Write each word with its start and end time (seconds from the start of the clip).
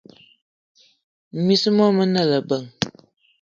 Miss 1.45 1.63
mo 1.75 1.85
mene 1.97 2.21
ebeng. 2.39 2.67